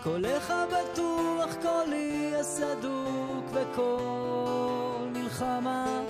קולך 0.02 0.52
בטוח, 0.72 1.54
קולי 1.62 2.36
הסדוק 2.36 3.44
וכל 3.52 5.06
מלחמה. 5.12 6.00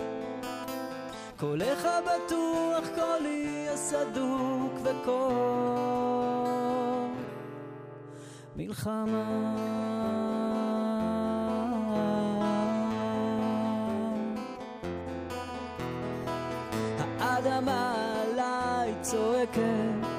קולך 1.40 1.88
בטוח, 2.06 2.84
קולי 2.94 3.68
הסדוק 3.68 4.72
וכל 4.82 5.16
מלחמה. 8.56 9.56
האדמה 17.20 17.94
עליי 18.22 18.94
צועקת, 19.02 20.15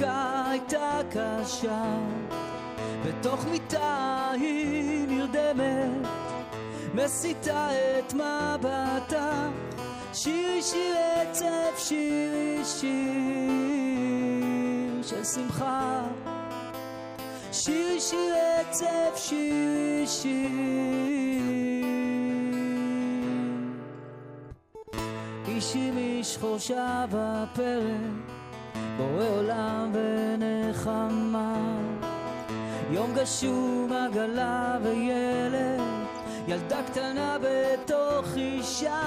המכה 0.00 0.50
הייתה 0.50 1.00
קשה, 1.10 1.84
בתוך 3.06 3.46
מיטה 3.50 4.30
היא 4.32 5.08
נרדמת, 5.08 6.08
מסיתה 6.94 7.68
את 7.72 8.14
מבטה, 8.14 9.48
שירי 10.12 10.62
שיר 10.62 10.96
עצב, 10.96 11.76
שירי 11.76 12.64
שיר 12.64 12.92
של 15.02 15.24
שמחה. 15.24 16.02
שיר 17.52 18.00
שיר 18.00 18.34
עצב, 18.34 19.16
שיר 19.16 20.06
שיר. 20.06 21.02
איש 25.48 25.76
עם 25.76 25.98
איש 25.98 26.38
חורשה 26.40 27.04
בפרק, 27.10 28.41
בורא 28.96 29.24
עולם 29.28 29.92
ונחמה. 29.92 31.54
יום 32.90 33.14
גשום 33.14 33.92
עגלה 33.92 34.78
וילד, 34.82 35.80
ילדה 36.48 36.82
קטנה 36.82 37.36
בתוך 37.42 38.26
אישה. 38.36 39.02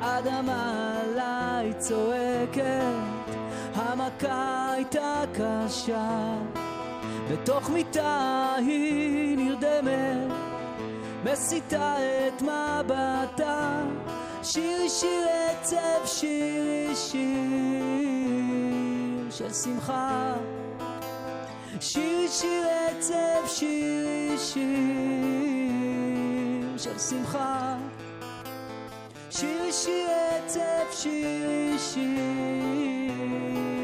האדמה 0.00 0.94
עליי 1.00 1.72
צועקת, 1.78 3.32
המכה 3.74 4.72
הייתה 4.72 5.22
קשה. 5.32 6.34
בתוך 7.30 7.70
מיטה 7.70 8.54
היא 8.56 9.36
נרדמת, 9.38 10.32
מסיתה 11.24 11.94
את 11.98 12.42
מבטה. 12.42 13.80
שיר 14.44 14.88
שיר 14.88 15.28
עצב, 15.28 16.06
שיר 16.06 16.94
שיר 16.94 17.30
של 19.30 19.52
שמחה. 19.52 20.34
שיר 21.80 22.30
שיר 22.30 22.68
עצב, 22.68 23.46
שיר 23.46 24.38
שיר 24.38 24.64
של 26.78 26.98
שמחה. 26.98 27.76
שיר 29.30 29.72
שיר 29.72 30.10
עצב, 30.10 30.86
שיר 30.92 31.78
שיר. 31.78 33.81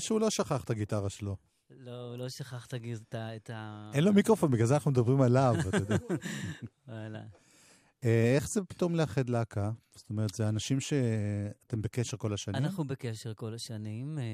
נראה 0.00 0.06
שהוא 0.06 0.20
לא 0.20 0.30
שכח 0.30 0.64
את 0.64 0.70
הגיטרה 0.70 1.10
שלו. 1.10 1.36
לא, 1.70 2.08
הוא 2.08 2.16
לא 2.16 2.28
שכח 2.28 2.66
את 2.66 2.74
הגז- 2.74 3.02
את 3.36 3.50
ה... 3.50 3.90
אין 3.94 4.04
לו 4.04 4.12
מיקרופון, 4.12 4.50
בגלל 4.50 4.66
זה 4.66 4.74
אנחנו 4.74 4.90
מדברים 4.90 5.20
עליו, 5.20 5.54
אתה 5.68 5.76
יודע. 5.76 5.96
וואלה. 6.88 7.22
אה, 8.04 8.34
איך 8.34 8.48
זה 8.48 8.64
פתאום 8.64 8.94
לאחד 8.94 9.28
להקה? 9.28 9.70
זאת 9.94 10.10
אומרת, 10.10 10.34
זה 10.34 10.48
אנשים 10.48 10.80
שאתם 10.80 11.82
בקשר 11.82 12.16
כל 12.16 12.32
השנים? 12.32 12.56
אנחנו 12.62 12.84
בקשר 12.84 13.34
כל 13.34 13.54
השנים, 13.54 14.18
אה, 14.18 14.24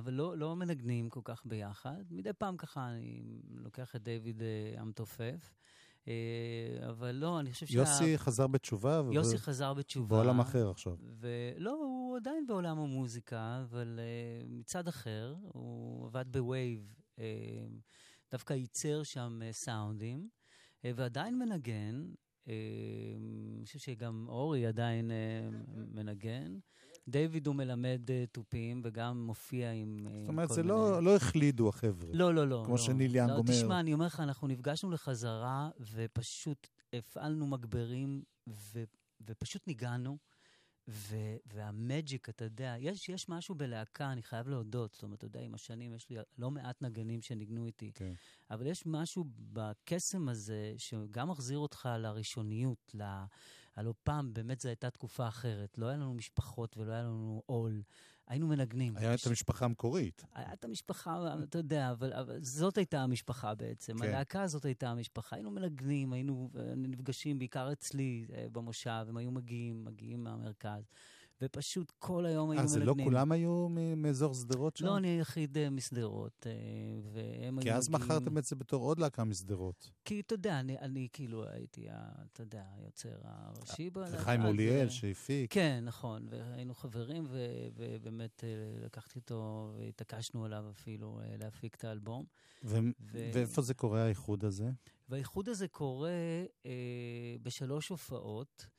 אבל 0.00 0.12
לא, 0.12 0.38
לא 0.38 0.56
מנגנים 0.56 1.08
כל 1.08 1.20
כך 1.24 1.42
ביחד. 1.46 2.02
מדי 2.10 2.32
פעם 2.32 2.56
ככה 2.56 2.88
אני 2.88 3.22
לוקח 3.54 3.96
את 3.96 4.02
דיוויד 4.02 4.42
אה, 4.42 4.80
המתופף. 4.80 5.54
אבל 6.90 7.10
לא, 7.10 7.40
אני 7.40 7.52
חושב 7.52 7.66
שה... 7.66 7.74
יוסי 7.78 8.18
חזר 8.18 8.46
בתשובה. 8.46 9.02
ו- 9.02 9.14
יוסי 9.14 9.38
חזר 9.38 9.74
בתשובה. 9.74 10.16
בעולם 10.16 10.40
אחר 10.40 10.70
עכשיו. 10.70 10.96
ולא, 11.20 11.93
עדיין 12.44 12.56
בעולם 12.56 12.78
המוזיקה, 12.78 13.62
אבל 13.62 13.98
אה, 13.98 14.46
מצד 14.48 14.88
אחר, 14.88 15.34
הוא 15.42 16.06
עבד 16.06 16.24
ב 16.32 16.41
Waves, 16.41 16.94
אה, 17.16 17.20
דווקא 18.32 18.52
ייצר 18.52 19.02
שם 19.02 19.40
אה, 19.42 19.52
סאונדים, 19.52 20.28
אה, 20.82 20.86
ועדיין 20.94 21.38
מנגן. 21.38 22.06
אה, 22.44 22.48
אני 23.56 23.64
חושב 23.66 23.78
שגם 23.78 24.26
אורי 24.28 24.66
עדיין 24.66 25.10
אה, 25.10 25.14
מנגן. 25.94 26.58
דיוויד 27.08 27.46
הוא 27.46 27.54
מלמד 27.54 28.00
אה, 28.06 28.12
תופים 28.32 28.80
וגם 28.84 29.26
מופיע 29.26 29.72
עם 29.72 30.06
זאת 30.20 30.28
אומרת, 30.28 30.48
זה 30.48 30.62
מיני... 30.62 30.74
לא, 30.74 31.02
לא 31.02 31.16
החלידו 31.16 31.68
החבר'ה. 31.68 32.10
לא, 32.12 32.34
לא, 32.34 32.48
לא. 32.48 32.62
כמו 32.64 32.74
לא. 32.74 32.82
שניל 32.82 33.14
יאנג 33.16 33.30
לא, 33.30 33.36
אומר. 33.36 33.52
תשמע, 33.52 33.80
אני 33.80 33.92
אומר 33.92 34.06
לך, 34.06 34.20
אנחנו 34.20 34.48
נפגשנו 34.48 34.90
לחזרה, 34.90 35.70
ופשוט 35.94 36.68
הפעלנו 36.92 37.46
מגברים, 37.46 38.22
ו, 38.48 38.84
ופשוט 39.26 39.66
ניגענו, 39.66 40.18
ו, 40.88 41.16
והמג'יק, 41.46 42.28
אתה 42.28 42.44
יודע, 42.44 42.74
יש, 42.78 43.08
יש 43.08 43.28
משהו 43.28 43.54
בלהקה, 43.54 44.12
אני 44.12 44.22
חייב 44.22 44.48
להודות. 44.48 44.94
זאת 44.94 45.02
אומרת, 45.02 45.18
אתה 45.18 45.26
יודע, 45.26 45.40
עם 45.40 45.54
השנים 45.54 45.94
יש 45.94 46.10
לי 46.10 46.16
לא 46.38 46.50
מעט 46.50 46.82
נגנים 46.82 47.22
שניגנו 47.22 47.66
איתי. 47.66 47.92
כן. 47.94 48.12
אבל 48.50 48.66
יש 48.66 48.86
משהו 48.86 49.24
בקסם 49.38 50.28
הזה, 50.28 50.74
שגם 50.76 51.28
מחזיר 51.30 51.58
אותך 51.58 51.88
לראשוניות, 51.98 52.94
ל... 52.94 53.02
הלוא 53.76 53.94
פעם 54.02 54.34
באמת 54.34 54.60
זו 54.60 54.68
הייתה 54.68 54.90
תקופה 54.90 55.28
אחרת. 55.28 55.78
לא 55.78 55.86
היה 55.86 55.96
לנו 55.96 56.14
משפחות 56.14 56.76
ולא 56.76 56.92
היה 56.92 57.02
לנו 57.02 57.42
עול. 57.46 57.82
היינו 58.26 58.46
מנגנים. 58.46 58.96
היה 58.96 59.14
את 59.14 59.26
המשפחה 59.26 59.64
המקורית. 59.64 60.24
היה 60.34 60.52
את 60.52 60.64
המשפחה, 60.64 61.34
אתה 61.42 61.58
יודע, 61.58 61.90
אבל, 61.90 62.12
אבל 62.12 62.42
זאת 62.42 62.78
הייתה 62.78 63.02
המשפחה 63.02 63.54
בעצם. 63.54 63.98
כן. 63.98 64.04
הלהקה 64.04 64.42
הזאת 64.42 64.64
הייתה 64.64 64.90
המשפחה. 64.90 65.36
היינו 65.36 65.50
מנגנים, 65.50 66.12
היינו 66.12 66.50
אה, 66.56 66.74
נפגשים 66.76 67.38
בעיקר 67.38 67.72
אצלי 67.72 68.26
אה, 68.32 68.46
במושב, 68.52 69.04
הם 69.08 69.16
היו 69.16 69.30
מגיעים, 69.30 69.84
מגיעים 69.84 70.24
מהמרכז. 70.24 70.90
ופשוט 71.42 71.92
כל 71.98 72.26
היום 72.26 72.52
אה, 72.52 72.66
זה 72.66 72.78
מנגנים. 72.78 72.98
לא 72.98 73.04
כולם 73.04 73.32
היו 73.32 73.68
מאזור 73.96 74.34
שדרות 74.34 74.76
שם? 74.76 74.86
לא, 74.86 74.96
אני 74.96 75.08
היחיד 75.08 75.58
אה, 75.58 75.70
משדרות, 75.70 76.46
אה, 76.46 76.52
והם 77.12 77.60
כי 77.60 77.70
היו 77.70 77.76
אז 77.76 77.88
מגיעים... 77.88 78.04
מכרתם 78.04 78.38
את 78.38 78.44
זה 78.44 78.56
בתור 78.56 78.82
עוד 78.84 78.98
להקה 78.98 79.24
משדרות. 79.24 79.90
כי 80.04 80.20
אתה 80.20 80.34
יודע, 80.34 80.60
אני, 80.60 80.78
אני 80.78 81.08
כאילו 81.12 81.48
הייתי, 81.48 81.86
אתה 82.32 82.42
יודע, 82.42 82.64
היוצר 82.76 83.16
הראשי 83.22 83.90
בלהקה. 83.90 84.10
זה 84.10 84.18
חיים 84.18 84.40
אז, 84.40 84.46
אוליאל 84.46 84.84
אה, 84.84 84.90
שהפיק. 84.90 85.52
כן, 85.54 85.80
נכון, 85.84 86.26
והיינו 86.30 86.74
חברים, 86.74 87.26
ובאמת 87.76 88.44
אה, 88.44 88.48
לקחתי 88.84 89.18
אותו, 89.18 89.72
והתעקשנו 89.78 90.44
עליו 90.44 90.64
אפילו 90.70 91.20
אה, 91.20 91.36
להפיק 91.38 91.74
את 91.74 91.84
האלבום. 91.84 92.24
ו- 92.64 92.78
ו- 93.12 93.30
ואיפה 93.34 93.62
זה 93.62 93.74
קורה, 93.74 94.04
האיחוד 94.04 94.44
הזה? 94.44 94.70
והאיחוד 95.08 95.48
הזה 95.48 95.68
קורה 95.68 96.10
אה, 96.66 96.70
בשלוש 97.42 97.88
הופעות, 97.88 98.66
אה, 98.66 98.73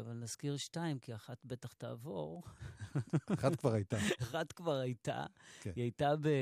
אבל 0.00 0.12
נזכיר 0.12 0.56
שתיים, 0.56 0.98
כי 0.98 1.14
אחת 1.14 1.44
בטח 1.44 1.72
תעבור. 1.72 2.42
אחת 3.32 3.56
כבר 3.56 3.72
הייתה. 3.72 3.96
אחת 4.22 4.52
כבר 4.52 4.76
הייתה. 4.76 5.26
כן. 5.60 5.72
היא 5.76 5.82
הייתה 5.82 6.16
ב, 6.16 6.26
אה, 6.26 6.32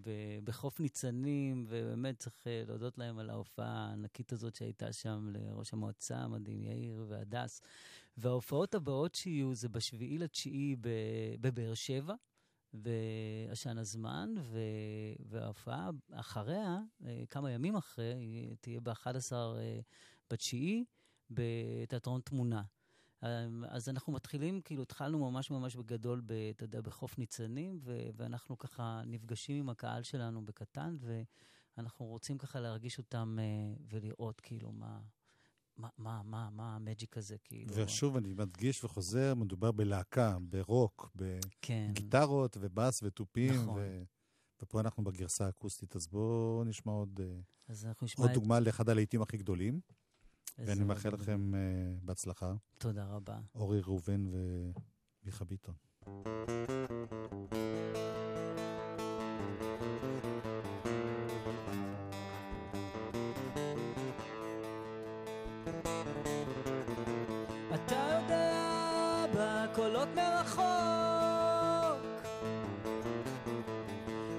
ב, 0.00 0.10
בחוף 0.44 0.80
ניצנים, 0.80 1.64
ובאמת 1.68 2.18
צריך 2.18 2.46
אה, 2.46 2.62
להודות 2.66 2.98
להם 2.98 3.18
על 3.18 3.30
ההופעה 3.30 3.88
הענקית 3.88 4.32
הזאת 4.32 4.54
שהייתה 4.54 4.92
שם 4.92 5.28
לראש 5.32 5.72
המועצה 5.72 6.16
המדהים, 6.16 6.62
יאיר 6.62 7.04
והדס. 7.08 7.60
וההופעות 8.16 8.74
הבאות 8.74 9.14
שיהיו 9.14 9.54
זה 9.54 9.68
בשביעי 9.68 10.18
לתשיעי 10.18 10.76
בבאר 11.40 11.74
שבע. 11.74 12.14
בעשן 12.72 13.78
הזמן, 13.78 14.34
ו... 14.38 14.58
וההופעה 15.18 15.90
אחריה, 16.12 16.78
אה, 17.04 17.24
כמה 17.30 17.50
ימים 17.50 17.76
אחרי, 17.76 18.54
תהיה 18.60 18.80
ב-11 18.80 19.32
בתשיעי 20.30 20.84
בתיאטרון 21.30 22.20
תמונה. 22.20 22.62
אז 23.68 23.88
אנחנו 23.88 24.12
מתחילים, 24.12 24.60
כאילו 24.60 24.82
התחלנו 24.82 25.30
ממש 25.30 25.50
ממש 25.50 25.76
בגדול, 25.76 26.22
ב, 26.26 26.32
אתה 26.32 26.64
יודע, 26.64 26.80
בחוף 26.80 27.18
ניצנים, 27.18 27.78
ו- 27.82 28.08
ואנחנו 28.16 28.58
ככה 28.58 29.02
נפגשים 29.06 29.56
עם 29.56 29.68
הקהל 29.70 30.02
שלנו 30.02 30.44
בקטן, 30.44 30.96
ואנחנו 31.76 32.06
רוצים 32.06 32.38
ככה 32.38 32.60
להרגיש 32.60 32.98
אותם 32.98 33.38
אה, 33.40 33.44
ולראות 33.88 34.40
כאילו 34.40 34.72
מה, 34.72 35.00
מה, 35.76 35.88
מה, 35.98 36.22
מה, 36.24 36.48
מה 36.50 36.74
המג'יק 36.76 37.16
הזה, 37.18 37.36
כאילו. 37.44 37.74
ושוב, 37.76 38.16
אני 38.16 38.34
מדגיש 38.34 38.84
וחוזר, 38.84 39.34
מדובר 39.34 39.72
בלהקה, 39.72 40.36
ברוק, 40.40 41.10
כן. 41.62 41.88
בגיטרות 41.90 42.56
ובאס 42.60 43.02
ותופים, 43.02 43.54
נכון. 43.54 43.74
ו... 43.78 44.02
ופה 44.62 44.80
אנחנו 44.80 45.04
בגרסה 45.04 45.46
האקוסטית, 45.46 45.96
אז 45.96 46.06
בואו 46.06 46.64
נשמע 46.64 46.92
עוד, 46.92 47.20
אה, 47.22 47.40
אז 47.68 47.86
אנחנו 47.86 48.04
נשמע 48.04 48.22
עוד 48.22 48.30
את- 48.30 48.34
דוגמה 48.36 48.60
לאחד 48.60 48.88
הלהיטים 48.88 49.22
הכי 49.22 49.36
גדולים, 49.36 49.80
ואני 50.58 50.80
עוד 50.80 50.88
מאחל? 50.88 51.08
לכם 51.12 51.54
אה, 51.54 51.60
בהצלחה. 52.02 52.54
תודה 52.78 53.04
רבה. 53.04 53.38
אורי 53.54 53.80
ראובן 53.80 54.26
ומיכה 55.24 55.44
ביטון. 55.44 55.74
אתה 67.74 68.20
יודע 68.20 69.26
בקולות 69.34 70.08
מרחוק 70.14 70.66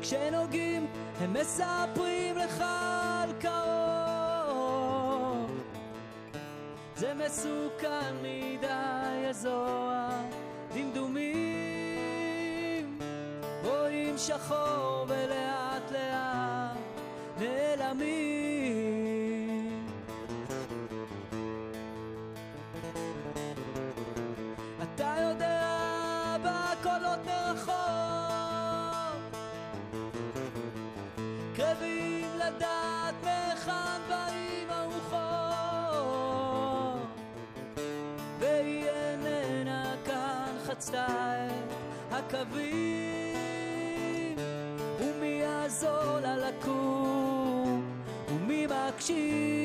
כשנוגעים 0.02 0.88
הם 1.20 1.34
מספרים 1.34 2.38
לך 2.38 2.62
על 2.62 3.32
קרוב 3.42 3.87
מסוכן 7.26 8.16
מדי 8.22 9.28
אזור 9.30 9.92
הדמדומים 10.72 11.38
רואים 13.64 14.18
שחור 14.18 15.06
ולאט 15.08 15.92
לאט 15.92 16.78
נעלמים 17.40 18.37
הקווים 42.28 43.38
ומי 45.00 45.42
יעזור 45.42 46.20
לה 46.22 46.38
לקום 46.38 47.86
ומי 48.30 48.68
מקשיב 48.68 49.57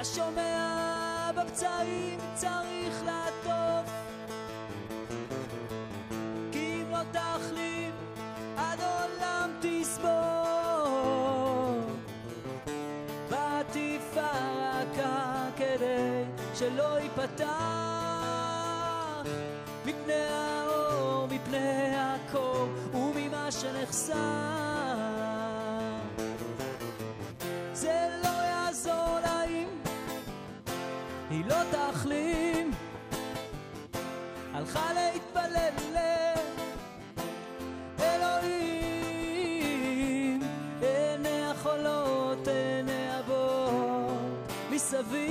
אתה 0.00 0.04
שומע 0.04 1.30
בפצעים 1.36 2.18
צריך 2.34 3.02
לעטוף. 3.04 3.92
כי 6.52 6.82
אם 6.82 6.90
לא 6.90 6.98
תחלים 7.12 7.92
עד 8.56 8.78
עולם 8.80 9.50
תסבור 9.60 10.10
בעטיפה 13.30 14.30
רכה 14.72 15.46
כדי 15.56 16.24
שלא 16.54 16.98
ייפתח 17.00 17.89
מסביב, 44.90 45.29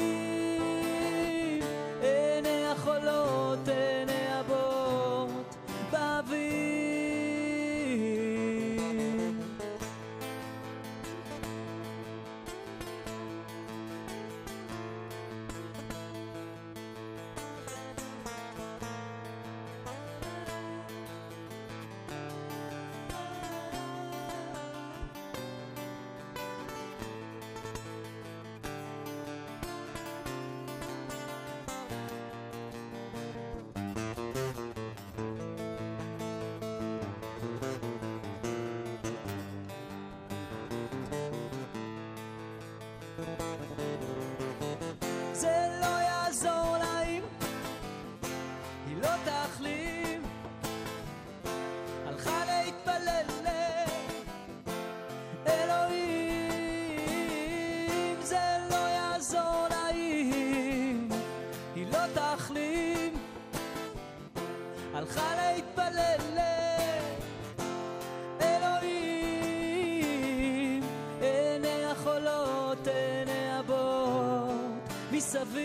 מסביב 75.29 75.61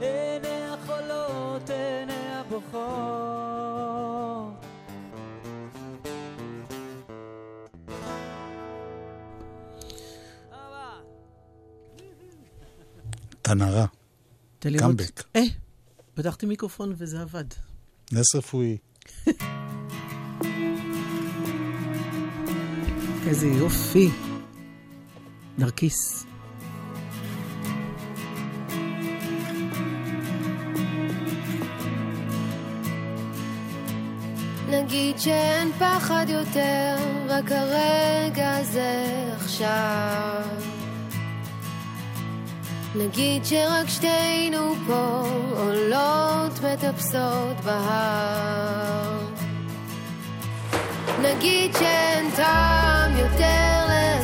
עיני 0.00 0.66
החולות 0.72 1.70
עיני 1.70 2.28
הבוכות 2.28 2.76
תנרה. 13.42 13.86
קאמבק, 14.78 15.22
אה, 15.36 15.42
פתחתי 16.14 16.46
מיקרופון 16.46 16.94
וזה 16.96 17.20
עבד. 17.20 17.44
נס 18.12 18.34
רפואי. 18.34 18.76
איזה 23.28 23.46
יופי. 23.46 24.10
נרקיס. 25.58 26.25
נגיד 35.16 35.24
שאין 35.24 35.72
פחד 35.78 36.26
יותר, 36.28 36.96
רק 37.28 37.52
הרגע 37.52 38.56
הזה 38.56 39.04
עכשיו. 39.36 40.42
נגיד 42.94 43.44
שרק 43.44 43.88
שתינו 43.88 44.74
פה 44.86 45.22
עולות 45.56 46.52
מטפסות 46.62 47.60
בהר. 47.64 49.18
נגיד 51.22 51.76
שאין 51.78 52.30
טעם 52.36 53.16
יותר 53.16 53.86
להסתיר 53.88 54.15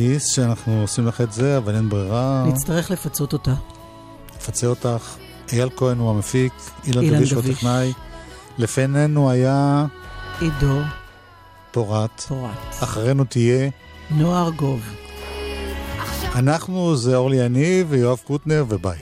נרקיס, 0.00 0.26
שאנחנו 0.26 0.80
עושים 0.80 1.06
לך 1.06 1.20
את 1.20 1.32
זה, 1.32 1.56
אבל 1.56 1.74
אין 1.74 1.88
ברירה. 1.88 2.44
נצטרך 2.46 2.90
לפצות 2.90 3.32
אותה. 3.32 3.54
נפצה 4.36 4.66
אותך. 4.66 5.16
אייל 5.52 5.68
כהן 5.76 5.98
הוא 5.98 6.10
המפיק, 6.10 6.52
אילן 6.86 7.02
אילן 7.02 7.16
דביש 7.16 7.32
הוא. 7.32 7.42
הטכנאי. 7.42 7.92
לפנינו 8.58 9.30
היה 9.30 9.86
עידו 10.40 10.80
פורת. 11.70 12.20
פורת. 12.20 12.50
אחרינו 12.82 13.24
תהיה. 13.24 13.70
נועה 14.10 14.42
ארגוב. 14.42 14.80
אנחנו 16.34 16.96
זה 16.96 17.16
אורלי 17.16 17.36
יניב 17.36 17.86
ויואב 17.90 18.20
קוטנר, 18.24 18.64
וביי. 18.68 18.98